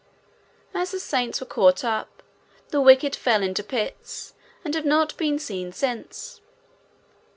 [0.73, 2.23] As the saints were caught up,
[2.69, 4.33] the wicked fell into pits
[4.65, 6.41] and have not been seen since.